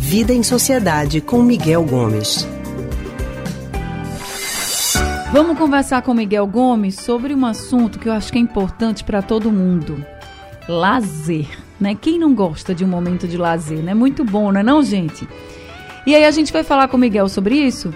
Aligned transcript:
Vida 0.00 0.34
em 0.34 0.42
Sociedade 0.42 1.20
com 1.20 1.40
Miguel 1.40 1.84
Gomes. 1.84 2.44
Vamos 5.32 5.56
conversar 5.56 6.02
com 6.02 6.12
Miguel 6.12 6.44
Gomes 6.48 6.96
sobre 6.96 7.32
um 7.32 7.46
assunto 7.46 7.96
que 8.00 8.08
eu 8.08 8.12
acho 8.12 8.32
que 8.32 8.38
é 8.38 8.40
importante 8.40 9.04
para 9.04 9.22
todo 9.22 9.52
mundo: 9.52 10.04
lazer. 10.68 11.46
Né? 11.80 11.94
Quem 11.94 12.18
não 12.18 12.34
gosta 12.34 12.74
de 12.74 12.84
um 12.84 12.88
momento 12.88 13.28
de 13.28 13.36
lazer? 13.36 13.78
É 13.78 13.82
né? 13.82 13.94
muito 13.94 14.24
bom, 14.24 14.50
não 14.50 14.58
é, 14.58 14.64
não, 14.64 14.82
gente? 14.82 15.28
E 16.04 16.12
aí 16.12 16.24
a 16.24 16.30
gente 16.32 16.52
vai 16.52 16.64
falar 16.64 16.88
com 16.88 16.96
o 16.96 17.00
Miguel 17.00 17.28
sobre 17.28 17.54
isso. 17.54 17.94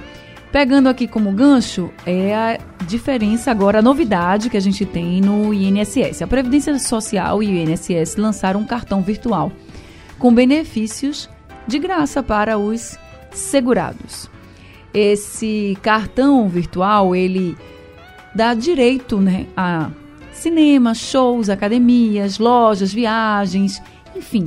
Pegando 0.53 0.89
aqui 0.89 1.07
como 1.07 1.33
gancho, 1.33 1.91
é 2.07 2.35
a 2.35 2.59
diferença 2.87 3.51
agora, 3.51 3.81
a 3.81 3.83
novidade 3.83 4.49
que 4.49 4.57
a 4.57 4.61
gente 4.61 4.87
tem 4.87 5.21
no 5.21 5.53
INSS. 5.53 6.23
A 6.23 6.27
Previdência 6.27 6.79
Social 6.79 7.43
e 7.43 7.47
o 7.47 7.55
INSS 7.55 8.17
lançaram 8.17 8.61
um 8.61 8.67
cartão 8.67 9.03
virtual 9.03 9.53
com 10.19 10.33
benefícios 10.33 11.29
de 11.67 11.79
graça 11.79 12.23
para 12.23 12.57
os 12.59 12.97
segurados. 13.33 14.31
Esse 14.95 15.77
cartão 15.83 16.49
virtual, 16.49 17.15
ele 17.15 17.57
dá 18.35 18.55
direito 18.55 19.21
né, 19.21 19.47
a 19.57 19.91
cinema, 20.33 20.95
shows, 20.95 21.51
academias, 21.51 22.39
lojas, 22.39 22.93
viagens, 22.93 23.83
enfim, 24.15 24.47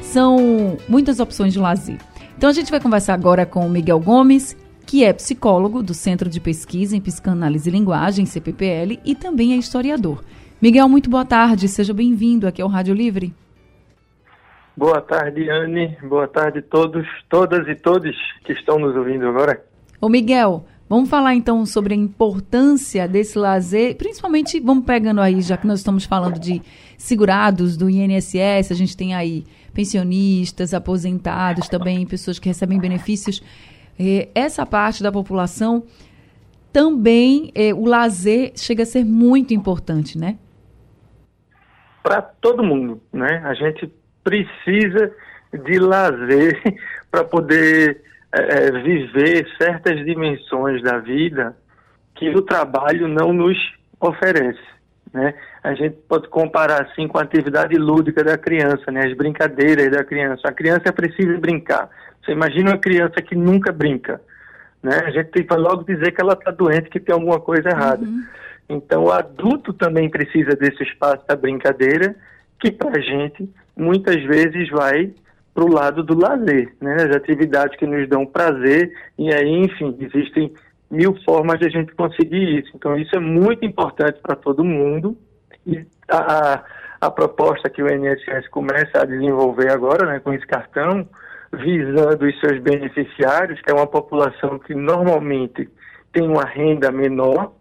são 0.00 0.76
muitas 0.88 1.20
opções 1.20 1.52
de 1.52 1.58
lazer. 1.58 1.98
Então 2.36 2.50
a 2.50 2.52
gente 2.52 2.70
vai 2.70 2.80
conversar 2.80 3.14
agora 3.14 3.46
com 3.46 3.66
o 3.66 3.70
Miguel 3.70 4.00
Gomes, 4.00 4.56
que 4.86 5.04
é 5.04 5.12
psicólogo 5.12 5.82
do 5.82 5.92
Centro 5.92 6.30
de 6.30 6.40
Pesquisa 6.40 6.96
em 6.96 7.00
Psicanálise 7.00 7.68
e 7.68 7.72
Linguagem, 7.72 8.24
CPPL, 8.24 9.00
e 9.04 9.16
também 9.16 9.52
é 9.52 9.56
historiador. 9.56 10.24
Miguel, 10.62 10.88
muito 10.88 11.10
boa 11.10 11.24
tarde, 11.24 11.66
seja 11.66 11.92
bem-vindo 11.92 12.46
aqui 12.46 12.62
ao 12.62 12.68
Rádio 12.68 12.94
Livre. 12.94 13.34
Boa 14.76 15.00
tarde, 15.00 15.50
Anne. 15.50 15.96
Boa 16.08 16.28
tarde 16.28 16.60
a 16.60 16.62
todos, 16.62 17.04
todas 17.28 17.66
e 17.66 17.74
todos 17.74 18.14
que 18.44 18.52
estão 18.52 18.78
nos 18.78 18.94
ouvindo 18.94 19.26
agora. 19.26 19.64
Ô 20.00 20.08
Miguel, 20.08 20.64
vamos 20.88 21.10
falar 21.10 21.34
então 21.34 21.66
sobre 21.66 21.92
a 21.92 21.96
importância 21.96 23.08
desse 23.08 23.36
lazer, 23.36 23.96
principalmente 23.96 24.60
vamos 24.60 24.84
pegando 24.84 25.20
aí, 25.20 25.40
já 25.40 25.56
que 25.56 25.66
nós 25.66 25.80
estamos 25.80 26.04
falando 26.04 26.38
de 26.38 26.62
segurados 26.96 27.76
do 27.76 27.90
INSS, 27.90 28.70
a 28.70 28.74
gente 28.74 28.96
tem 28.96 29.14
aí 29.14 29.44
pensionistas, 29.74 30.72
aposentados 30.72 31.68
também, 31.68 32.06
pessoas 32.06 32.38
que 32.38 32.48
recebem 32.48 32.78
benefícios. 32.78 33.42
É, 33.98 34.28
essa 34.34 34.66
parte 34.66 35.02
da 35.02 35.10
população 35.10 35.84
também 36.72 37.50
é, 37.54 37.72
o 37.72 37.86
lazer 37.86 38.52
chega 38.56 38.82
a 38.82 38.86
ser 38.86 39.04
muito 39.04 39.54
importante, 39.54 40.18
né? 40.18 40.36
Para 42.02 42.20
todo 42.20 42.62
mundo, 42.62 43.00
né? 43.12 43.42
A 43.44 43.54
gente 43.54 43.90
precisa 44.22 45.10
de 45.52 45.78
lazer 45.78 46.60
para 47.10 47.24
poder 47.24 48.02
é, 48.32 48.70
viver 48.82 49.48
certas 49.56 50.04
dimensões 50.04 50.82
da 50.82 50.98
vida 50.98 51.56
que 52.14 52.28
o 52.30 52.42
trabalho 52.42 53.08
não 53.08 53.32
nos 53.32 53.56
oferece. 54.00 54.75
Né? 55.12 55.34
A 55.62 55.74
gente 55.74 55.96
pode 56.08 56.28
comparar 56.28 56.82
assim 56.82 57.08
com 57.08 57.18
a 57.18 57.22
atividade 57.22 57.76
lúdica 57.76 58.22
da 58.22 58.36
criança, 58.36 58.90
né? 58.90 59.06
as 59.06 59.16
brincadeiras 59.16 59.90
da 59.90 60.04
criança. 60.04 60.48
A 60.48 60.52
criança 60.52 60.92
precisa 60.92 61.38
brincar. 61.38 61.88
Você 62.24 62.32
imagina 62.32 62.70
uma 62.72 62.78
criança 62.78 63.22
que 63.22 63.34
nunca 63.34 63.72
brinca. 63.72 64.20
Né? 64.82 65.00
A 65.04 65.10
gente 65.10 65.30
tem 65.30 65.44
que 65.44 65.54
logo 65.54 65.84
dizer 65.84 66.12
que 66.12 66.20
ela 66.20 66.34
está 66.34 66.50
doente, 66.50 66.90
que 66.90 67.00
tem 67.00 67.14
alguma 67.14 67.40
coisa 67.40 67.68
errada. 67.70 68.04
Uhum. 68.04 68.24
Então, 68.68 69.04
o 69.04 69.12
adulto 69.12 69.72
também 69.72 70.10
precisa 70.10 70.56
desse 70.56 70.82
espaço 70.82 71.24
da 71.26 71.36
brincadeira, 71.36 72.16
que 72.58 72.70
para 72.70 72.98
a 72.98 73.00
gente 73.00 73.48
muitas 73.76 74.22
vezes 74.24 74.68
vai 74.70 75.12
para 75.54 75.64
o 75.64 75.72
lado 75.72 76.02
do 76.02 76.18
lazer, 76.18 76.74
né? 76.80 76.96
As 76.96 77.16
atividades 77.16 77.78
que 77.78 77.86
nos 77.86 78.06
dão 78.08 78.26
prazer, 78.26 78.92
e 79.18 79.32
aí, 79.32 79.48
enfim, 79.48 79.96
existem 80.00 80.52
mil 80.90 81.16
formas 81.24 81.58
de 81.58 81.66
a 81.66 81.70
gente 81.70 81.94
conseguir 81.94 82.60
isso. 82.60 82.70
Então, 82.74 82.96
isso 82.96 83.14
é 83.16 83.20
muito 83.20 83.64
importante 83.64 84.20
para 84.20 84.36
todo 84.36 84.64
mundo. 84.64 85.16
E 85.66 85.84
a, 86.08 86.62
a 87.00 87.10
proposta 87.10 87.68
que 87.68 87.82
o 87.82 87.88
INSS 87.88 88.48
começa 88.50 89.02
a 89.02 89.04
desenvolver 89.04 89.70
agora, 89.70 90.06
né, 90.06 90.20
com 90.20 90.32
esse 90.32 90.46
cartão, 90.46 91.08
visando 91.52 92.26
os 92.26 92.40
seus 92.40 92.60
beneficiários, 92.60 93.60
que 93.60 93.70
é 93.70 93.74
uma 93.74 93.86
população 93.86 94.58
que 94.58 94.74
normalmente 94.74 95.68
tem 96.12 96.26
uma 96.26 96.44
renda 96.44 96.90
menor, 96.90 97.52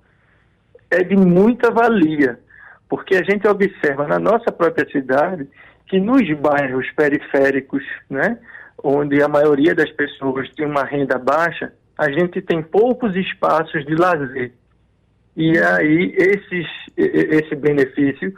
é 0.89 1.03
de 1.03 1.15
muita 1.15 1.71
valia, 1.71 2.39
porque 2.87 3.15
a 3.15 3.23
gente 3.23 3.47
observa 3.47 4.07
na 4.07 4.19
nossa 4.19 4.51
própria 4.51 4.87
cidade 4.89 5.47
que 5.87 5.99
nos 5.99 6.31
bairros 6.37 6.89
periféricos, 6.91 7.83
né, 8.09 8.37
onde 8.83 9.21
a 9.21 9.27
maioria 9.27 9.73
das 9.73 9.91
pessoas 9.91 10.49
tem 10.55 10.65
uma 10.65 10.83
renda 10.83 11.17
baixa, 11.17 11.73
a 11.97 12.11
gente 12.11 12.41
tem 12.41 12.61
poucos 12.61 13.15
espaços 13.15 13.85
de 13.85 13.95
lazer. 13.95 14.51
E 15.35 15.57
aí 15.57 16.15
esses, 16.17 16.67
esse 16.97 17.55
benefício 17.55 18.33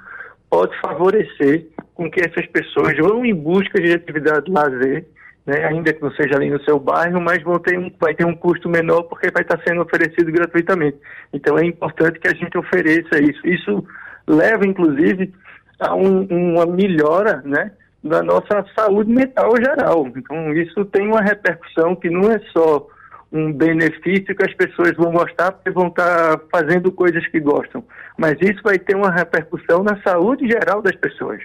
pode 0.50 0.80
favorecer 0.80 1.68
com 1.94 2.10
que 2.10 2.20
essas 2.20 2.46
pessoas 2.48 2.96
vão 2.98 3.26
em 3.26 3.36
busca 3.36 3.80
de 3.82 3.94
atividade 3.94 4.46
de 4.46 4.52
lazer, 4.52 5.06
né, 5.46 5.66
ainda 5.66 5.94
que 5.94 6.02
não 6.02 6.12
seja 6.12 6.36
ali 6.36 6.50
no 6.50 6.62
seu 6.64 6.80
bairro, 6.80 7.22
mas 7.22 7.42
vão 7.42 7.58
ter 7.60 7.78
um, 7.78 7.92
vai 8.00 8.14
ter 8.14 8.26
um 8.26 8.36
custo 8.36 8.68
menor 8.70 9.04
porque 9.04 9.32
vai 9.32 9.44
estar 9.44 9.62
sendo 9.68 9.82
oferecido 9.82 10.32
gratuitamente. 10.32 10.98
Então 11.34 11.58
é 11.58 11.66
importante 11.66 12.20
que 12.20 12.28
a 12.28 12.34
gente 12.34 12.58
ofereça 12.58 13.22
isso. 13.22 13.48
Isso 13.48 13.86
leva, 14.28 14.68
inclusive, 14.68 15.34
a 15.80 15.96
um, 15.96 16.26
uma 16.26 16.66
melhora 16.66 17.42
né, 17.46 17.72
da 18.04 18.22
nossa 18.24 18.66
saúde 18.78 19.12
mental 19.12 19.56
geral. 19.58 20.08
Então, 20.16 20.54
isso 20.54 20.86
tem 20.86 21.08
uma 21.08 21.22
repercussão 21.22 21.96
que 21.96 22.10
não 22.10 22.32
é 22.32 22.40
só 22.52 22.88
um 23.32 23.52
benefício 23.52 24.36
que 24.36 24.44
as 24.44 24.54
pessoas 24.54 24.96
vão 24.96 25.12
gostar 25.12 25.52
porque 25.52 25.72
vão 25.72 25.88
estar 25.88 26.40
fazendo 26.52 26.92
coisas 26.92 27.26
que 27.28 27.40
gostam, 27.40 27.84
mas 28.18 28.38
isso 28.42 28.62
vai 28.64 28.80
ter 28.80 28.96
uma 28.96 29.12
repercussão 29.12 29.84
na 29.84 30.02
saúde 30.02 30.48
geral 30.48 30.82
das 30.82 30.96
pessoas. 30.96 31.42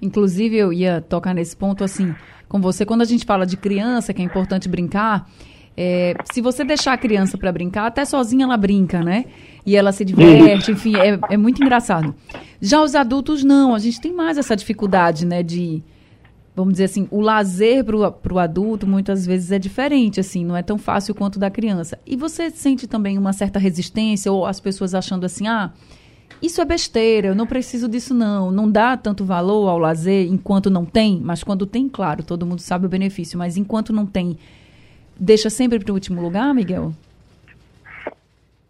Inclusive, 0.00 0.56
eu 0.56 0.72
ia 0.72 1.00
tocar 1.00 1.34
nesse 1.34 1.56
ponto 1.56 1.84
assim 1.84 2.14
com 2.48 2.60
você, 2.60 2.84
quando 2.84 3.00
a 3.00 3.06
gente 3.06 3.24
fala 3.24 3.46
de 3.46 3.56
criança, 3.56 4.12
que 4.12 4.20
é 4.20 4.24
importante 4.24 4.68
brincar, 4.68 5.26
é, 5.76 6.14
se 6.30 6.42
você 6.42 6.64
deixar 6.64 6.92
a 6.92 6.98
criança 6.98 7.38
para 7.38 7.50
brincar, 7.50 7.86
até 7.86 8.04
sozinha 8.04 8.44
ela 8.44 8.56
brinca, 8.56 9.00
né? 9.00 9.24
E 9.64 9.74
ela 9.76 9.90
se 9.90 10.04
diverte, 10.04 10.70
enfim, 10.70 10.94
é, 10.96 11.18
é 11.30 11.36
muito 11.36 11.62
engraçado. 11.62 12.14
Já 12.60 12.82
os 12.82 12.94
adultos, 12.94 13.42
não. 13.42 13.74
A 13.74 13.78
gente 13.78 14.00
tem 14.00 14.12
mais 14.12 14.36
essa 14.36 14.54
dificuldade, 14.54 15.24
né? 15.24 15.42
De, 15.42 15.82
vamos 16.54 16.74
dizer 16.74 16.84
assim, 16.84 17.08
o 17.10 17.20
lazer 17.20 17.84
para 17.84 18.34
o 18.34 18.38
adulto 18.38 18.86
muitas 18.86 19.26
vezes 19.26 19.50
é 19.50 19.58
diferente, 19.58 20.20
assim, 20.20 20.44
não 20.44 20.56
é 20.56 20.62
tão 20.62 20.76
fácil 20.76 21.14
quanto 21.14 21.38
da 21.38 21.50
criança. 21.50 21.98
E 22.06 22.16
você 22.16 22.50
sente 22.50 22.86
também 22.86 23.16
uma 23.16 23.32
certa 23.32 23.58
resistência 23.58 24.30
ou 24.30 24.44
as 24.44 24.60
pessoas 24.60 24.94
achando 24.94 25.24
assim, 25.24 25.48
ah, 25.48 25.72
isso 26.42 26.60
é 26.60 26.64
besteira, 26.64 27.28
eu 27.28 27.34
não 27.34 27.46
preciso 27.46 27.88
disso 27.88 28.12
não, 28.12 28.50
não 28.50 28.70
dá 28.70 28.96
tanto 28.96 29.24
valor 29.24 29.68
ao 29.68 29.78
lazer 29.78 30.26
enquanto 30.26 30.68
não 30.68 30.84
tem, 30.84 31.20
mas 31.20 31.42
quando 31.42 31.66
tem, 31.66 31.88
claro, 31.88 32.22
todo 32.22 32.44
mundo 32.44 32.60
sabe 32.60 32.84
o 32.84 32.88
benefício, 32.88 33.38
mas 33.38 33.56
enquanto 33.56 33.92
não 33.92 34.04
tem, 34.04 34.36
deixa 35.18 35.48
sempre 35.48 35.78
para 35.78 35.90
o 35.90 35.94
último 35.94 36.20
lugar, 36.20 36.52
Miguel? 36.52 36.92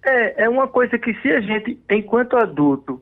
É, 0.04 0.44
é 0.44 0.48
uma 0.48 0.68
coisa 0.68 0.98
que 0.98 1.14
se 1.14 1.30
a 1.30 1.40
gente, 1.40 1.78
enquanto 1.90 2.36
adulto, 2.36 3.00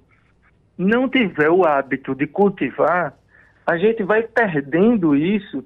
não 0.79 1.09
tiver 1.09 1.51
o 1.51 1.65
hábito 1.65 2.15
de 2.15 2.27
cultivar, 2.27 3.15
a 3.71 3.79
gente 3.79 4.03
vai 4.03 4.25
perdendo 4.25 5.15
isso 5.15 5.65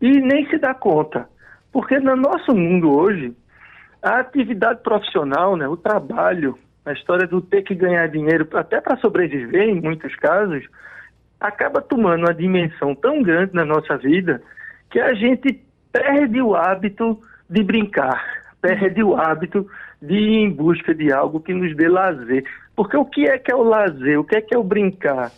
e 0.00 0.18
nem 0.18 0.48
se 0.48 0.56
dá 0.56 0.72
conta. 0.72 1.28
Porque 1.70 1.98
no 1.98 2.16
nosso 2.16 2.54
mundo 2.54 2.90
hoje, 2.90 3.36
a 4.02 4.20
atividade 4.20 4.82
profissional, 4.82 5.54
né, 5.54 5.68
o 5.68 5.76
trabalho, 5.76 6.58
a 6.86 6.92
história 6.92 7.26
do 7.26 7.42
ter 7.42 7.60
que 7.60 7.74
ganhar 7.74 8.08
dinheiro 8.08 8.48
até 8.54 8.80
para 8.80 8.96
sobreviver, 8.96 9.68
em 9.68 9.78
muitos 9.78 10.14
casos, 10.16 10.64
acaba 11.38 11.82
tomando 11.82 12.20
uma 12.20 12.32
dimensão 12.32 12.94
tão 12.94 13.22
grande 13.22 13.54
na 13.54 13.64
nossa 13.64 13.98
vida 13.98 14.40
que 14.88 14.98
a 14.98 15.12
gente 15.12 15.62
perde 15.92 16.40
o 16.40 16.54
hábito 16.54 17.20
de 17.50 17.62
brincar, 17.62 18.24
perde 18.62 19.02
o 19.02 19.16
hábito 19.16 19.68
de 20.00 20.14
ir 20.14 20.36
em 20.44 20.50
busca 20.50 20.94
de 20.94 21.12
algo 21.12 21.40
que 21.40 21.52
nos 21.52 21.76
dê 21.76 21.88
lazer. 21.88 22.42
Porque 22.74 22.96
o 22.96 23.04
que 23.04 23.28
é 23.28 23.38
que 23.38 23.52
é 23.52 23.54
o 23.54 23.62
lazer? 23.62 24.18
O 24.18 24.24
que 24.24 24.36
é 24.36 24.40
que 24.40 24.54
é 24.54 24.58
o 24.58 24.64
brincar? 24.64 25.30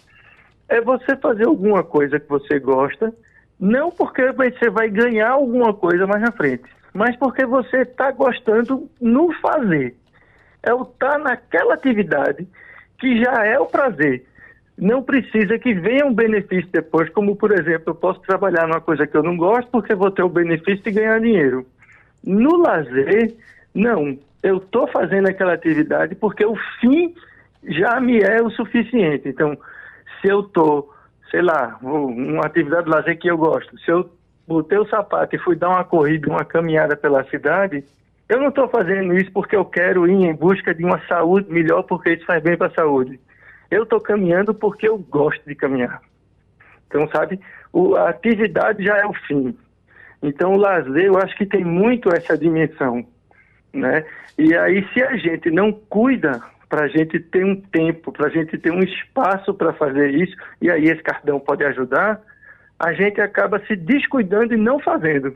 É 0.69 0.81
você 0.81 1.17
fazer 1.17 1.47
alguma 1.47 1.83
coisa 1.83 2.19
que 2.19 2.29
você 2.29 2.59
gosta, 2.59 3.15
não 3.59 3.91
porque 3.91 4.33
você 4.33 4.69
vai 4.69 4.89
ganhar 4.89 5.31
alguma 5.31 5.73
coisa 5.73 6.07
mais 6.07 6.23
na 6.23 6.33
frente, 6.33 6.65
mas 6.93 7.17
porque 7.17 7.47
você 7.47 7.83
está 7.83 8.11
gostando 8.11 8.89
no 9.01 9.33
fazer. 9.41 9.97
É 10.63 10.75
o 10.75 10.83
estar 10.83 11.13
tá 11.13 11.19
naquela 11.19 11.75
atividade 11.75 12.47
que 12.99 13.23
já 13.23 13.45
é 13.45 13.59
o 13.59 13.67
prazer 13.67 14.25
não 14.79 15.03
precisa 15.03 15.59
que 15.59 15.73
venha 15.73 16.05
um 16.05 16.13
benefício 16.13 16.69
depois, 16.71 17.09
como 17.11 17.35
por 17.35 17.51
exemplo, 17.53 17.85
eu 17.91 17.95
posso 17.95 18.21
trabalhar 18.21 18.67
numa 18.67 18.81
coisa 18.81 19.07
que 19.07 19.17
eu 19.17 19.23
não 19.23 19.37
gosto 19.37 19.71
porque 19.71 19.95
vou 19.95 20.11
ter 20.11 20.23
o 20.23 20.29
benefício 20.29 20.85
de 20.85 20.91
ganhar 20.91 21.19
dinheiro. 21.21 21.67
No 22.23 22.57
lazer, 22.59 23.35
não. 23.75 24.19
Eu 24.43 24.59
estou 24.59 24.87
fazendo 24.89 25.29
aquela 25.29 25.55
atividade 25.55 26.15
porque 26.15 26.45
o 26.45 26.55
fim 26.79 27.15
já 27.65 27.99
me 28.01 28.21
é 28.21 28.43
o 28.43 28.51
suficiente. 28.51 29.29
Então, 29.29 29.57
se 30.21 30.29
eu 30.29 30.41
estou 30.41 30.95
sei 31.31 31.43
lá, 31.43 31.79
uma 31.83 32.47
atividade 32.47 32.85
de 32.85 32.91
lazer 32.91 33.19
que 33.19 33.29
eu 33.29 33.37
gosto. 33.37 33.79
Se 33.81 33.91
eu 33.91 34.11
botei 34.47 34.79
o 34.79 34.89
sapato 34.89 35.35
e 35.35 35.39
fui 35.39 35.57
dar 35.57 35.71
uma 35.71 35.85
corrida, 35.85 36.29
uma 36.29 36.45
caminhada 36.45 36.97
pela 36.97 37.25
cidade, 37.25 37.85
eu 38.29 38.41
não 38.41 38.49
estou 38.49 38.69
fazendo 38.69 39.15
isso 39.17 39.31
porque 39.33 39.57
eu 39.57 39.65
quero 39.65 40.07
ir 40.07 40.25
em 40.25 40.35
busca 40.35 40.75
de 40.75 40.85
uma 40.85 41.01
saúde 41.07 41.53
melhor, 41.53 41.83
porque 41.83 42.15
isso 42.15 42.25
faz 42.25 42.43
bem 42.43 42.57
para 42.57 42.69
a 42.69 42.75
saúde. 42.75 43.21
Eu 43.71 43.83
estou 43.83 44.01
caminhando 44.01 44.55
porque 44.55 44.89
eu 44.89 44.99
gosto 44.99 45.45
de 45.47 45.55
caminhar. 45.55 46.01
Então, 46.87 47.09
sabe, 47.09 47.41
o, 47.73 47.97
a 47.97 48.09
atividade 48.09 48.85
já 48.85 48.97
é 48.97 49.07
o 49.07 49.13
fim. 49.13 49.57
Então, 50.23 50.55
o 50.55 50.57
lazer, 50.57 51.07
eu 51.07 51.19
acho 51.19 51.37
que 51.37 51.45
tem 51.45 51.65
muito 51.65 52.09
essa 52.15 52.39
dimensão, 52.39 53.05
né? 53.73 54.05
E 54.39 54.55
aí, 54.57 54.87
se 54.93 55.03
a 55.03 55.17
gente 55.17 55.51
não 55.51 55.73
cuida 55.73 56.41
para 56.69 56.85
a 56.85 56.89
gente 56.89 57.21
ter 57.21 57.45
um 57.45 57.55
tempo, 57.57 58.13
para 58.13 58.27
a 58.27 58.31
gente 58.31 58.59
ter 58.59 58.73
um 58.73 58.81
espaço 58.81 59.55
para 59.55 59.73
fazer 59.73 60.11
isso, 60.11 60.37
e 60.61 60.71
aí 60.71 60.85
esse 60.85 61.03
cartão 61.03 61.39
pode 61.39 61.65
ajudar, 61.65 62.21
a 62.79 62.93
gente 62.93 63.21
acaba 63.21 63.61
se 63.67 63.77
descuidando 63.77 64.53
e 64.55 64.57
não 64.57 64.79
fazendo. 64.79 65.35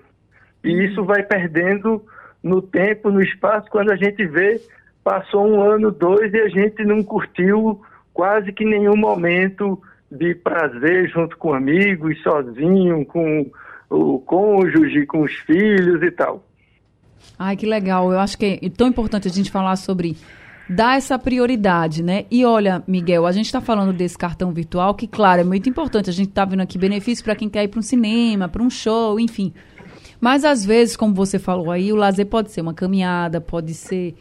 E 0.62 0.74
uhum. 0.74 0.82
isso 0.82 1.04
vai 1.04 1.22
perdendo 1.22 2.04
no 2.42 2.60
tempo, 2.60 3.10
no 3.10 3.22
espaço, 3.22 3.70
quando 3.70 3.90
a 3.92 3.96
gente 3.96 4.26
vê, 4.26 4.60
passou 5.04 5.46
um 5.46 5.62
ano, 5.62 5.90
dois, 5.90 6.32
e 6.32 6.40
a 6.40 6.48
gente 6.48 6.84
não 6.84 7.02
curtiu 7.02 7.80
quase 8.12 8.52
que 8.52 8.64
nenhum 8.64 8.96
momento 8.96 9.80
de 10.10 10.34
prazer 10.34 11.08
junto 11.08 11.36
com 11.36 11.54
amigos, 11.54 12.20
sozinho, 12.22 13.04
com 13.06 13.50
o 13.88 14.18
cônjuge, 14.20 15.06
com 15.06 15.22
os 15.22 15.32
filhos 15.32 16.02
e 16.02 16.10
tal. 16.10 16.44
Ai, 17.38 17.56
que 17.56 17.66
legal. 17.66 18.12
Eu 18.12 18.18
acho 18.18 18.36
que 18.36 18.58
é 18.62 18.68
tão 18.70 18.88
importante 18.88 19.28
a 19.28 19.30
gente 19.30 19.50
falar 19.50 19.76
sobre 19.76 20.16
dar 20.70 20.96
essa 20.96 21.18
prioridade, 21.18 22.00
né? 22.00 22.26
E 22.30 22.44
olha, 22.44 22.80
Miguel, 22.86 23.26
a 23.26 23.32
gente 23.32 23.46
está 23.46 23.60
falando 23.60 23.92
desse 23.92 24.16
cartão 24.16 24.52
virtual, 24.52 24.94
que, 24.94 25.08
claro, 25.08 25.40
é 25.40 25.44
muito 25.44 25.68
importante. 25.68 26.08
A 26.08 26.12
gente 26.12 26.28
está 26.28 26.44
vendo 26.44 26.60
aqui 26.60 26.78
benefícios 26.78 27.22
para 27.22 27.34
quem 27.34 27.48
quer 27.48 27.64
ir 27.64 27.68
para 27.68 27.80
um 27.80 27.82
cinema, 27.82 28.48
para 28.48 28.62
um 28.62 28.70
show, 28.70 29.18
enfim. 29.18 29.52
Mas, 30.20 30.44
às 30.44 30.64
vezes, 30.64 30.96
como 30.96 31.12
você 31.12 31.40
falou 31.40 31.72
aí, 31.72 31.92
o 31.92 31.96
lazer 31.96 32.26
pode 32.26 32.52
ser 32.52 32.60
uma 32.60 32.72
caminhada, 32.72 33.40
pode 33.40 33.74
ser 33.74 34.14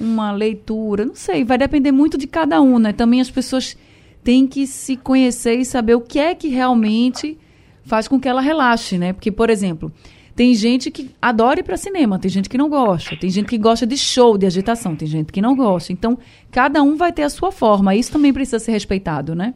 uma 0.00 0.32
leitura, 0.32 1.04
não 1.04 1.14
sei, 1.14 1.44
vai 1.44 1.58
depender 1.58 1.92
muito 1.92 2.16
de 2.16 2.26
cada 2.26 2.62
um, 2.62 2.78
né? 2.78 2.94
Também 2.94 3.20
as 3.20 3.30
pessoas 3.30 3.76
têm 4.24 4.46
que 4.46 4.66
se 4.66 4.96
conhecer 4.96 5.56
e 5.56 5.66
saber 5.66 5.96
o 5.96 6.00
que 6.00 6.18
é 6.18 6.34
que 6.34 6.48
realmente 6.48 7.36
faz 7.84 8.08
com 8.08 8.18
que 8.18 8.26
ela 8.26 8.40
relaxe, 8.40 8.96
né? 8.96 9.12
Porque, 9.12 9.30
por 9.30 9.50
exemplo, 9.50 9.92
tem 10.40 10.54
gente 10.54 10.90
que 10.90 11.14
adora 11.20 11.60
ir 11.60 11.62
para 11.62 11.76
cinema, 11.76 12.18
tem 12.18 12.30
gente 12.30 12.48
que 12.48 12.56
não 12.56 12.70
gosta, 12.70 13.14
tem 13.14 13.28
gente 13.28 13.46
que 13.46 13.58
gosta 13.58 13.86
de 13.86 13.98
show, 13.98 14.38
de 14.38 14.46
agitação, 14.46 14.96
tem 14.96 15.06
gente 15.06 15.30
que 15.30 15.42
não 15.42 15.54
gosta. 15.54 15.92
Então, 15.92 16.16
cada 16.50 16.82
um 16.82 16.96
vai 16.96 17.12
ter 17.12 17.24
a 17.24 17.28
sua 17.28 17.52
forma. 17.52 17.94
Isso 17.94 18.10
também 18.10 18.32
precisa 18.32 18.58
ser 18.58 18.72
respeitado, 18.72 19.34
né? 19.34 19.52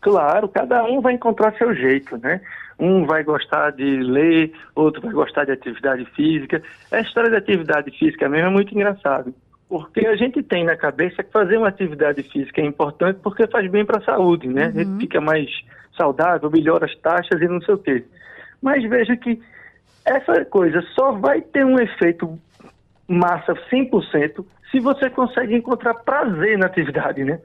Claro, 0.00 0.48
cada 0.48 0.84
um 0.84 1.00
vai 1.00 1.14
encontrar 1.14 1.58
seu 1.58 1.74
jeito, 1.74 2.16
né? 2.18 2.40
Um 2.78 3.04
vai 3.04 3.24
gostar 3.24 3.72
de 3.72 3.96
ler, 3.96 4.52
outro 4.76 5.02
vai 5.02 5.10
gostar 5.10 5.44
de 5.44 5.50
atividade 5.50 6.04
física. 6.14 6.62
A 6.92 7.00
história 7.00 7.28
da 7.28 7.38
atividade 7.38 7.90
física 7.98 8.28
mesmo 8.28 8.46
é 8.46 8.50
muito 8.52 8.72
engraçado, 8.72 9.34
porque 9.68 10.06
a 10.06 10.14
gente 10.14 10.40
tem 10.40 10.62
na 10.62 10.76
cabeça 10.76 11.24
que 11.24 11.32
fazer 11.32 11.56
uma 11.56 11.66
atividade 11.66 12.22
física 12.22 12.60
é 12.60 12.64
importante 12.64 13.18
porque 13.24 13.44
faz 13.48 13.68
bem 13.68 13.84
para 13.84 13.98
a 13.98 14.04
saúde, 14.04 14.46
né? 14.46 14.66
Uhum. 14.66 14.68
A 14.68 14.84
gente 14.84 15.00
fica 15.00 15.20
mais 15.20 15.50
saudável, 15.96 16.48
melhora 16.48 16.86
as 16.86 16.94
taxas 16.98 17.42
e 17.42 17.48
não 17.48 17.60
sei 17.60 17.74
o 17.74 17.78
quê. 17.78 18.04
Mas 18.62 18.88
veja 18.88 19.16
que 19.16 19.40
essa 20.04 20.44
coisa 20.44 20.82
só 20.94 21.12
vai 21.12 21.40
ter 21.40 21.64
um 21.64 21.78
efeito 21.78 22.38
massa 23.08 23.54
100% 23.72 24.44
se 24.70 24.78
você 24.78 25.10
consegue 25.10 25.54
encontrar 25.54 25.94
prazer 25.94 26.56
na 26.56 26.66
atividade, 26.66 27.24
né? 27.24 27.40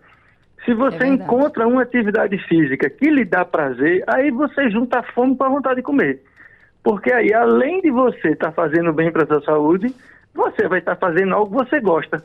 Se 0.63 0.74
você 0.74 1.04
é 1.04 1.07
encontra 1.07 1.68
uma 1.68 1.84
atividade 1.84 2.38
física 2.48 2.90
que 2.90 3.10
lhe 3.10 3.25
dá 3.25 3.46
prazer, 3.46 4.04
aí 4.07 4.31
você 4.31 4.69
junta 4.69 5.00
a 5.00 5.04
fome 5.04 5.36
com 5.36 5.44
a 5.44 5.50
vontade 5.50 5.78
de 5.78 5.81
comer. 5.84 6.22
Porque 6.84 7.12
aí, 7.12 7.34
além 7.34 7.81
de 7.81 7.92
você 7.92 8.30
estar 8.30 8.48
tá 8.48 8.52
fazendo 8.52 8.94
bem 8.94 9.12
para 9.12 9.24
a 9.24 9.28
sua 9.28 9.42
saúde, 9.42 9.94
você 10.34 10.68
vai 10.68 10.80
estar 10.80 10.96
tá 10.96 11.08
fazendo 11.08 11.34
algo 11.34 11.58
que 11.58 11.69
você 11.69 11.80
gosta. 11.80 12.24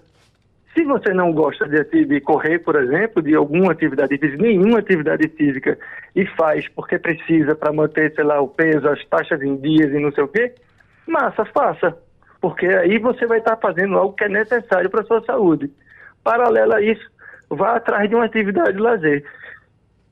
Se 0.74 0.84
você 0.84 1.12
não 1.12 1.32
gosta 1.32 1.66
de, 1.68 2.04
de, 2.04 2.20
correr, 2.20 2.60
por 2.60 2.76
exemplo, 2.76 3.20
de 3.20 3.34
alguma 3.34 3.72
atividade 3.72 4.16
física, 4.16 4.42
nenhuma 4.42 4.78
atividade 4.78 5.28
física, 5.28 5.76
e 6.14 6.24
faz 6.26 6.68
porque 6.68 6.98
precisa 6.98 7.54
para 7.56 7.72
manter, 7.72 8.14
sei 8.14 8.24
lá, 8.24 8.40
o 8.40 8.48
peso, 8.48 8.88
as 8.88 9.04
taxas 9.06 9.42
em 9.42 9.56
dias 9.56 9.92
e 9.92 9.98
não 9.98 10.12
sei 10.12 10.24
o 10.24 10.28
quê, 10.28 10.54
massa, 11.06 11.44
faça. 11.46 11.96
Porque 12.40 12.66
aí 12.66 12.98
você 12.98 13.26
vai 13.26 13.38
estar 13.38 13.56
fazendo 13.56 13.98
algo 13.98 14.14
que 14.14 14.24
é 14.24 14.28
necessário 14.28 14.88
para 14.88 15.00
a 15.00 15.04
sua 15.04 15.22
saúde. 15.24 15.70
Paralelo 16.22 16.74
a 16.74 16.80
isso, 16.80 17.10
vá 17.48 17.76
atrás 17.76 18.08
de 18.08 18.14
uma 18.14 18.24
atividade 18.24 18.72
de 18.72 18.80
lazer. 18.80 19.24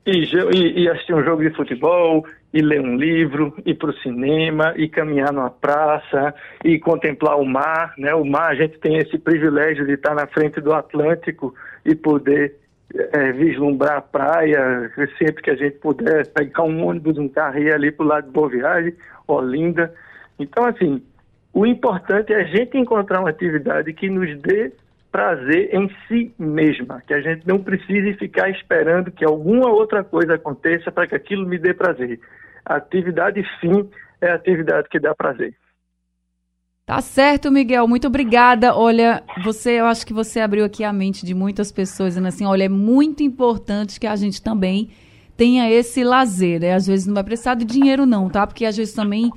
E, 0.05 0.25
e, 0.25 0.83
e 0.83 0.89
assistir 0.89 1.13
um 1.13 1.23
jogo 1.23 1.41
de 1.41 1.55
futebol, 1.55 2.25
e 2.53 2.61
ler 2.61 2.81
um 2.81 2.95
livro, 2.95 3.53
ir 3.65 3.75
para 3.75 3.91
o 3.91 3.97
cinema, 3.99 4.73
e 4.75 4.89
caminhar 4.89 5.31
numa 5.31 5.51
praça, 5.51 6.33
e 6.63 6.79
contemplar 6.79 7.39
o 7.39 7.45
mar, 7.45 7.93
né? 7.97 8.13
O 8.15 8.25
mar, 8.25 8.51
a 8.51 8.55
gente 8.55 8.79
tem 8.79 8.97
esse 8.97 9.17
privilégio 9.17 9.85
de 9.85 9.93
estar 9.93 10.15
na 10.15 10.25
frente 10.27 10.59
do 10.59 10.73
Atlântico 10.73 11.53
e 11.85 11.93
poder 11.93 12.55
é, 12.93 13.31
vislumbrar 13.31 13.97
a 13.97 14.01
praia 14.01 14.91
sempre 15.17 15.43
que 15.43 15.51
a 15.51 15.55
gente 15.55 15.77
puder, 15.77 16.27
pegar 16.27 16.63
um 16.63 16.85
ônibus, 16.85 17.17
um 17.17 17.29
carro 17.29 17.59
e 17.59 17.65
ir 17.65 17.73
ali 17.73 17.91
para 17.91 18.05
o 18.05 18.09
lado 18.09 18.25
de 18.25 18.31
Boa 18.31 18.49
Viagem, 18.49 18.95
Olinda. 19.27 19.93
Então, 20.39 20.65
assim, 20.65 21.03
o 21.53 21.65
importante 21.65 22.33
é 22.33 22.37
a 22.37 22.43
gente 22.43 22.77
encontrar 22.77 23.19
uma 23.19 23.29
atividade 23.29 23.93
que 23.93 24.09
nos 24.09 24.35
dê 24.41 24.71
prazer 25.11 25.73
em 25.73 25.89
si 26.07 26.33
mesma, 26.37 27.01
que 27.05 27.13
a 27.13 27.21
gente 27.21 27.47
não 27.47 27.59
precise 27.59 28.13
ficar 28.13 28.49
esperando 28.49 29.11
que 29.11 29.25
alguma 29.25 29.69
outra 29.69 30.03
coisa 30.03 30.35
aconteça 30.35 30.91
para 30.91 31.07
que 31.07 31.15
aquilo 31.15 31.47
me 31.47 31.57
dê 31.57 31.73
prazer. 31.73 32.19
A 32.65 32.75
atividade 32.75 33.43
fim 33.59 33.89
é 34.21 34.29
a 34.29 34.35
atividade 34.35 34.87
que 34.89 34.99
dá 34.99 35.15
prazer. 35.15 35.55
Tá 36.85 37.01
certo, 37.01 37.51
Miguel. 37.51 37.87
Muito 37.87 38.07
obrigada. 38.07 38.75
Olha, 38.75 39.23
você, 39.43 39.79
eu 39.79 39.85
acho 39.85 40.05
que 40.05 40.13
você 40.13 40.39
abriu 40.39 40.65
aqui 40.65 40.83
a 40.83 40.91
mente 40.91 41.23
de 41.23 41.35
muitas 41.35 41.71
pessoas, 41.71 42.09
dizendo 42.09 42.27
assim, 42.27 42.45
olha, 42.45 42.63
é 42.63 42.69
muito 42.69 43.21
importante 43.21 43.99
que 43.99 44.07
a 44.07 44.15
gente 44.15 44.41
também 44.41 44.89
tenha 45.37 45.71
esse 45.71 46.03
lazer, 46.03 46.59
né? 46.59 46.73
Às 46.73 46.87
vezes 46.87 47.05
não 47.05 47.13
vai 47.13 47.23
precisar 47.23 47.53
de 47.53 47.63
dinheiro 47.63 48.05
não, 48.05 48.27
tá? 48.27 48.45
Porque 48.45 48.65
às 48.65 48.75
vezes 48.75 48.93
também 48.93 49.31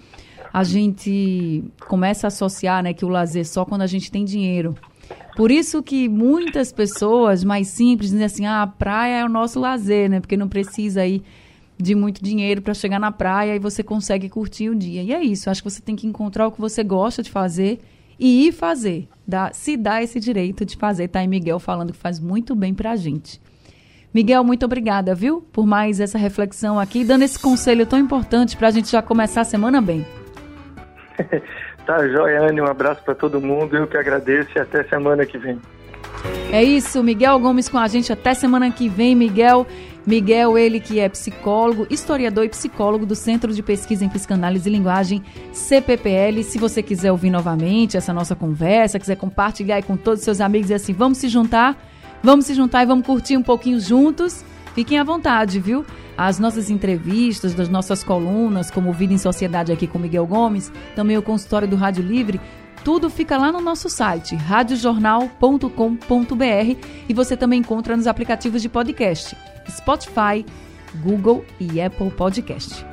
a 0.52 0.64
gente 0.64 1.64
começa 1.86 2.26
a 2.26 2.28
associar, 2.28 2.82
né, 2.82 2.92
que 2.92 3.04
o 3.04 3.08
lazer 3.08 3.46
só 3.46 3.64
quando 3.64 3.82
a 3.82 3.86
gente 3.86 4.10
tem 4.10 4.24
dinheiro. 4.24 4.74
Por 5.34 5.50
isso 5.50 5.82
que 5.82 6.08
muitas 6.08 6.72
pessoas 6.72 7.42
mais 7.42 7.68
simples 7.68 8.10
dizem 8.10 8.24
assim, 8.24 8.46
ah, 8.46 8.62
a 8.62 8.66
praia 8.66 9.20
é 9.20 9.24
o 9.24 9.28
nosso 9.28 9.58
lazer, 9.58 10.10
né? 10.10 10.20
Porque 10.20 10.36
não 10.36 10.48
precisa 10.48 11.06
ir 11.06 11.22
de 11.78 11.94
muito 11.94 12.22
dinheiro 12.22 12.60
para 12.60 12.74
chegar 12.74 12.98
na 12.98 13.10
praia 13.10 13.56
e 13.56 13.58
você 13.58 13.82
consegue 13.82 14.28
curtir 14.28 14.68
o 14.68 14.74
dia. 14.74 15.02
E 15.02 15.12
é 15.12 15.22
isso, 15.22 15.48
acho 15.50 15.62
que 15.62 15.70
você 15.70 15.80
tem 15.80 15.96
que 15.96 16.06
encontrar 16.06 16.46
o 16.46 16.52
que 16.52 16.60
você 16.60 16.84
gosta 16.84 17.22
de 17.22 17.30
fazer 17.30 17.80
e 18.18 18.46
ir 18.46 18.52
fazer. 18.52 19.08
Dá, 19.26 19.52
se 19.52 19.76
dá 19.76 20.02
esse 20.02 20.20
direito 20.20 20.64
de 20.64 20.76
fazer. 20.76 21.08
Tá 21.08 21.20
aí 21.20 21.26
Miguel 21.26 21.58
falando 21.58 21.92
que 21.92 21.98
faz 21.98 22.20
muito 22.20 22.54
bem 22.54 22.74
pra 22.74 22.94
gente. 22.94 23.40
Miguel, 24.14 24.44
muito 24.44 24.66
obrigada, 24.66 25.14
viu? 25.14 25.40
Por 25.52 25.66
mais 25.66 25.98
essa 25.98 26.18
reflexão 26.18 26.78
aqui, 26.78 27.02
dando 27.02 27.22
esse 27.22 27.38
conselho 27.38 27.86
tão 27.86 27.98
importante 27.98 28.56
para 28.56 28.68
a 28.68 28.70
gente 28.70 28.90
já 28.90 29.00
começar 29.00 29.40
a 29.40 29.44
semana 29.44 29.80
bem. 29.80 30.06
Tá, 31.86 32.06
Joiane, 32.06 32.60
um 32.60 32.66
abraço 32.66 33.02
para 33.02 33.14
todo 33.14 33.40
mundo. 33.40 33.76
Eu 33.76 33.86
que 33.86 33.96
agradeço 33.96 34.50
e 34.56 34.60
até 34.60 34.84
semana 34.84 35.26
que 35.26 35.38
vem. 35.38 35.60
É 36.52 36.62
isso, 36.62 37.02
Miguel 37.02 37.38
Gomes 37.40 37.68
com 37.68 37.78
a 37.78 37.88
gente 37.88 38.12
até 38.12 38.34
semana 38.34 38.70
que 38.70 38.88
vem, 38.88 39.14
Miguel. 39.14 39.66
Miguel, 40.06 40.58
ele 40.58 40.80
que 40.80 40.98
é 40.98 41.08
psicólogo, 41.08 41.86
historiador 41.88 42.44
e 42.44 42.48
psicólogo 42.48 43.06
do 43.06 43.14
Centro 43.14 43.52
de 43.52 43.62
Pesquisa 43.62 44.04
em 44.04 44.08
Psicanálise 44.08 44.68
e 44.68 44.72
Linguagem, 44.72 45.22
CPPL. 45.52 46.42
Se 46.42 46.58
você 46.58 46.82
quiser 46.82 47.12
ouvir 47.12 47.30
novamente 47.30 47.96
essa 47.96 48.12
nossa 48.12 48.34
conversa, 48.34 48.98
quiser 48.98 49.16
compartilhar 49.16 49.82
com 49.82 49.96
todos 49.96 50.20
os 50.20 50.24
seus 50.24 50.40
amigos 50.40 50.70
e 50.70 50.74
assim, 50.74 50.92
vamos 50.92 51.18
se 51.18 51.28
juntar, 51.28 51.76
vamos 52.22 52.46
se 52.46 52.54
juntar 52.54 52.82
e 52.82 52.86
vamos 52.86 53.06
curtir 53.06 53.36
um 53.36 53.42
pouquinho 53.42 53.78
juntos. 53.80 54.44
Fiquem 54.74 54.98
à 54.98 55.04
vontade, 55.04 55.60
viu? 55.60 55.84
As 56.16 56.38
nossas 56.38 56.70
entrevistas, 56.70 57.54
das 57.54 57.68
nossas 57.68 58.04
colunas, 58.04 58.70
como 58.70 58.92
Vida 58.92 59.12
em 59.12 59.18
Sociedade 59.18 59.72
aqui 59.72 59.86
com 59.86 59.98
Miguel 59.98 60.26
Gomes, 60.26 60.72
também 60.94 61.16
o 61.16 61.22
consultório 61.22 61.68
do 61.68 61.76
Rádio 61.76 62.02
Livre, 62.02 62.40
tudo 62.84 63.08
fica 63.08 63.38
lá 63.38 63.52
no 63.52 63.60
nosso 63.60 63.88
site, 63.88 64.34
radiojornal.com.br 64.34 66.86
e 67.08 67.14
você 67.14 67.36
também 67.36 67.60
encontra 67.60 67.96
nos 67.96 68.06
aplicativos 68.06 68.60
de 68.60 68.68
podcast, 68.68 69.36
Spotify, 69.68 70.44
Google 71.02 71.44
e 71.60 71.80
Apple 71.80 72.10
Podcast. 72.10 72.84